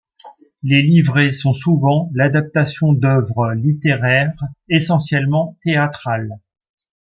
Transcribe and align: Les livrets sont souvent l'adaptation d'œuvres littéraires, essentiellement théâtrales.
Les 0.63 0.81
livrets 0.81 1.31
sont 1.31 1.53
souvent 1.53 2.09
l'adaptation 2.15 2.91
d'œuvres 2.91 3.53
littéraires, 3.53 4.33
essentiellement 4.67 5.59
théâtrales. 5.61 6.39